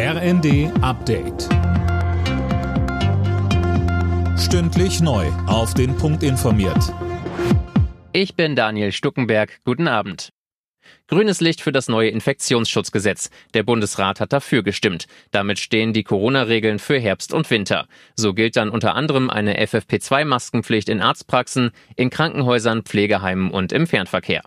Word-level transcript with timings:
RND 0.00 0.70
Update. 0.80 1.48
Stündlich 4.38 5.00
neu. 5.00 5.26
Auf 5.48 5.74
den 5.74 5.96
Punkt 5.96 6.22
informiert. 6.22 6.94
Ich 8.12 8.36
bin 8.36 8.54
Daniel 8.54 8.92
Stuckenberg. 8.92 9.58
Guten 9.64 9.88
Abend. 9.88 10.28
Grünes 11.08 11.40
Licht 11.40 11.60
für 11.60 11.72
das 11.72 11.88
neue 11.88 12.10
Infektionsschutzgesetz. 12.10 13.30
Der 13.54 13.64
Bundesrat 13.64 14.20
hat 14.20 14.32
dafür 14.32 14.62
gestimmt. 14.62 15.06
Damit 15.32 15.58
stehen 15.58 15.92
die 15.92 16.04
Corona-Regeln 16.04 16.78
für 16.78 17.00
Herbst 17.00 17.34
und 17.34 17.50
Winter. 17.50 17.88
So 18.14 18.34
gilt 18.34 18.54
dann 18.54 18.70
unter 18.70 18.94
anderem 18.94 19.30
eine 19.30 19.60
FFP2-Maskenpflicht 19.60 20.88
in 20.90 21.02
Arztpraxen, 21.02 21.72
in 21.96 22.10
Krankenhäusern, 22.10 22.82
Pflegeheimen 22.82 23.50
und 23.50 23.72
im 23.72 23.88
Fernverkehr. 23.88 24.44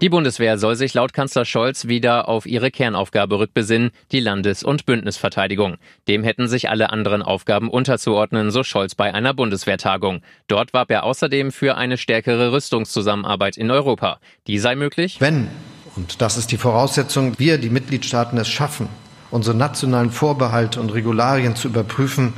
Die 0.00 0.08
Bundeswehr 0.08 0.56
soll 0.56 0.76
sich 0.76 0.94
laut 0.94 1.12
Kanzler 1.12 1.44
Scholz 1.44 1.86
wieder 1.86 2.26
auf 2.26 2.46
ihre 2.46 2.70
Kernaufgabe 2.70 3.38
rückbesinnen, 3.38 3.90
die 4.12 4.20
Landes- 4.20 4.62
und 4.62 4.86
Bündnisverteidigung. 4.86 5.76
Dem 6.08 6.24
hätten 6.24 6.48
sich 6.48 6.70
alle 6.70 6.88
anderen 6.88 7.20
Aufgaben 7.20 7.68
unterzuordnen, 7.68 8.50
so 8.50 8.62
Scholz 8.64 8.94
bei 8.94 9.12
einer 9.12 9.34
Bundeswehrtagung. 9.34 10.22
Dort 10.48 10.72
warb 10.72 10.90
er 10.90 11.04
außerdem 11.04 11.52
für 11.52 11.76
eine 11.76 11.98
stärkere 11.98 12.50
Rüstungszusammenarbeit 12.50 13.58
in 13.58 13.70
Europa. 13.70 14.20
Die 14.46 14.58
sei 14.58 14.74
möglich, 14.74 15.20
wenn, 15.20 15.48
und 15.96 16.22
das 16.22 16.38
ist 16.38 16.50
die 16.50 16.56
Voraussetzung, 16.56 17.38
wir, 17.38 17.58
die 17.58 17.68
Mitgliedstaaten, 17.68 18.38
es 18.38 18.48
schaffen, 18.48 18.88
unsere 19.30 19.54
nationalen 19.54 20.10
Vorbehalte 20.10 20.80
und 20.80 20.94
Regularien 20.94 21.56
zu 21.56 21.68
überprüfen, 21.68 22.32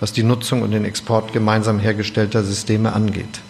was 0.00 0.12
die 0.12 0.22
Nutzung 0.22 0.60
und 0.60 0.72
den 0.72 0.84
Export 0.84 1.32
gemeinsam 1.32 1.78
hergestellter 1.78 2.42
Systeme 2.42 2.92
angeht. 2.92 3.40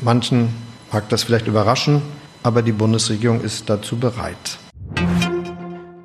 Manchen 0.00 0.48
mag 0.90 1.10
das 1.10 1.24
vielleicht 1.24 1.46
überraschen, 1.46 2.00
aber 2.42 2.62
die 2.62 2.72
Bundesregierung 2.72 3.40
ist 3.42 3.68
dazu 3.68 3.96
bereit. 3.96 4.58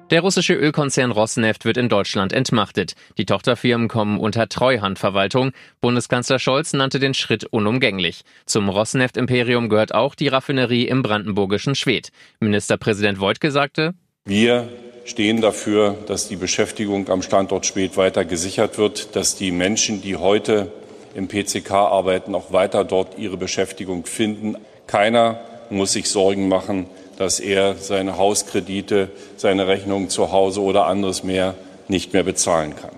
Der 0.10 0.22
russische 0.22 0.54
Ölkonzern 0.54 1.12
Rosneft 1.12 1.66
wird 1.66 1.76
in 1.76 1.90
Deutschland 1.90 2.32
entmachtet. 2.32 2.94
Die 3.18 3.26
Tochterfirmen 3.26 3.90
kommen 3.90 4.20
unter 4.20 4.48
Treuhandverwaltung. 4.48 5.52
Bundeskanzler 5.82 6.40
Scholz 6.40 6.72
nannte 6.72 7.00
den 7.00 7.14
Schritt 7.14 7.44
unumgänglich. 7.44 8.22
Zum 8.46 8.70
Rosneft-Imperium 8.70 9.68
gehört 9.68 9.94
auch 9.94 10.16
die 10.16 10.30
Raffinerie 10.30 10.88
im 10.88 11.04
brandenburgischen 11.04 11.76
Schwedt. 11.76 12.12
Ministerpräsident 12.40 13.20
Voigtke 13.20 13.52
sagte, 13.52 13.96
wir 14.24 14.70
stehen 15.04 15.42
dafür, 15.42 15.98
dass 16.08 16.30
die 16.30 16.38
Beschäftigung 16.38 17.10
am 17.10 17.22
Standort 17.22 17.66
Schwedt 17.66 17.98
weiter 17.98 18.24
gesichert 18.24 18.78
wird, 18.78 19.14
dass 19.18 19.36
die 19.36 19.52
Menschen, 19.52 20.02
die 20.02 20.16
heute 20.16 20.72
im 21.16 21.28
PCK 21.28 21.72
arbeiten, 21.72 22.34
auch 22.34 22.54
weiter 22.54 22.86
dort 22.86 23.18
ihre 23.18 23.36
Beschäftigung 23.36 24.06
finden. 24.06 24.56
Keiner 24.86 25.40
muss 25.70 25.94
sich 25.94 26.10
Sorgen 26.10 26.48
machen, 26.48 26.88
dass 27.18 27.40
er 27.40 27.76
seine 27.76 28.18
Hauskredite, 28.18 29.10
seine 29.36 29.68
Rechnungen 29.68 30.10
zu 30.10 30.32
Hause 30.32 30.62
oder 30.62 30.86
anderes 30.86 31.24
mehr 31.24 31.56
nicht 31.88 32.14
mehr 32.14 32.24
bezahlen 32.24 32.76
kann. 32.76 32.92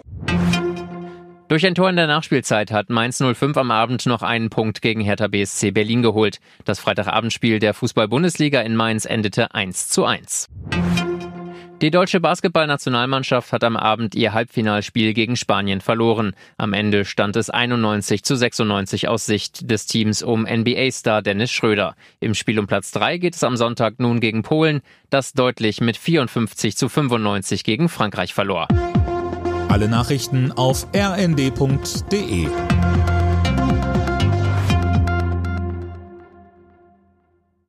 Durch 1.50 1.66
ein 1.66 1.73
Tor 1.73 1.90
in 1.90 1.95
der 1.95 2.06
Nachspielzeit 2.06 2.72
hat 2.72 2.92
Mainz 2.92 3.17
05 3.17 3.58
am 3.58 3.72
Abend 3.72 4.06
noch 4.06 4.22
einen 4.22 4.52
Punkt 4.52 4.84
gegen 4.84 5.02
Hertha 5.02 5.28
BSC 5.28 5.72
Berlin 5.72 6.03
geholt. 6.03 6.40
Das 6.64 6.80
Freitagabendspiel 6.80 7.58
der 7.58 7.73
Fußball-Bundesliga 7.73 8.62
in 8.62 8.75
Mainz 8.75 9.06
endete 9.06 9.52
1 9.56 9.90
zu 9.90 10.06
1. 10.06 10.47
Die 11.81 11.91
deutsche 11.91 12.19
Basketballnationalmannschaft 12.19 13.53
hat 13.53 13.63
am 13.63 13.77
Abend 13.77 14.13
ihr 14.13 14.33
Halbfinalspiel 14.33 15.13
gegen 15.13 15.38
Spanien 15.38 15.80
verloren. 15.80 16.33
Am 16.58 16.73
Ende 16.73 17.05
stand 17.05 17.38
es 17.38 17.49
91 17.49 18.23
zu 18.23 18.35
96 18.35 19.08
aus 19.08 19.25
Sicht 19.25 19.72
des 19.72 19.85
Teams 19.85 20.22
um 20.22 20.41
NBA-Star 20.41 21.22
Dennis 21.22 21.52
Schröder. 21.52 21.95
Im 22.19 22.33
Spiel 22.33 22.59
um 22.59 22.67
Platz 22.67 22.91
3 22.91 23.17
geht 23.17 23.35
es 23.35 23.45
am 23.45 23.55
Sonntag 23.55 23.97
nun 23.97 24.19
gegen 24.19 24.44
Polen, 24.44 24.81
das 25.09 25.31
deutlich 25.31 25.80
mit 25.80 25.95
54 25.95 26.75
zu 26.75 26.89
95 26.89 27.63
gegen 27.63 27.88
Frankreich 27.88 28.33
verlor. 28.33 28.67
Alle 29.69 29.88
Nachrichten 29.88 30.52
auf 30.52 30.85
rnd.de 30.94 32.50